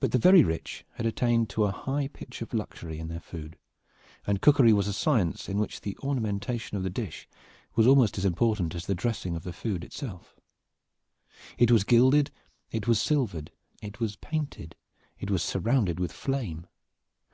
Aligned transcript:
But 0.00 0.12
the 0.12 0.18
very 0.18 0.42
rich 0.42 0.86
had 0.92 1.04
attained 1.04 1.50
to 1.50 1.64
a 1.64 1.70
high 1.70 2.08
pitch 2.08 2.40
of 2.40 2.54
luxury 2.54 2.98
in 2.98 3.08
their 3.08 3.20
food, 3.20 3.58
and 4.26 4.40
cookery 4.40 4.72
was 4.72 4.88
a 4.88 4.92
science 4.94 5.50
in 5.50 5.58
which 5.58 5.82
the 5.82 5.98
ornamentation 5.98 6.78
of 6.78 6.82
the 6.82 6.88
dish 6.88 7.28
was 7.74 7.86
almost 7.86 8.16
as 8.16 8.24
important 8.24 8.74
as 8.74 8.86
the 8.86 8.94
dressing 8.94 9.36
of 9.36 9.42
the 9.44 9.52
food. 9.52 9.84
It 11.58 11.70
was 11.70 11.84
gilded, 11.84 12.30
it 12.70 12.88
was 12.88 13.02
silvered, 13.02 13.50
it 13.82 14.00
was 14.00 14.16
painted, 14.16 14.76
it 15.18 15.30
was 15.30 15.42
surrounded 15.42 16.00
with 16.00 16.10
flame. 16.10 16.66